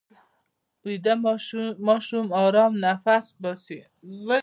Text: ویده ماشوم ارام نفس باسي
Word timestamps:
ویده 0.83 1.13
ماشوم 1.85 2.27
ارام 2.43 2.73
نفس 2.85 3.25
باسي 3.41 3.79